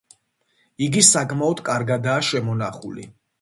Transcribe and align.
იგი 0.85 1.03
საკმაოდ 1.07 1.61
კარგადაა 1.69 2.25
შემონახული. 2.31 3.07